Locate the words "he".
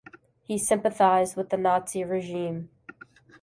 0.41-0.57